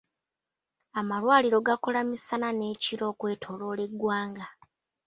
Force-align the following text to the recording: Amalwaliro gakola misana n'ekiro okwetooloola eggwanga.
Amalwaliro 0.99 1.57
gakola 1.67 1.99
misana 2.09 2.49
n'ekiro 2.57 3.03
okwetooloola 3.11 3.81
eggwanga. 3.87 4.45